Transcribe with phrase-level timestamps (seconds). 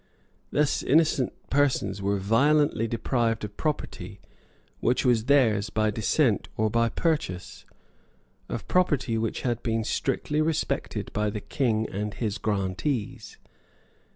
[0.49, 4.19] Thus innocent persons were violently deprived of property
[4.79, 7.65] which was theirs by descent or by purchase,
[8.49, 13.37] of property which had been strictly respected by the King and by his grantees.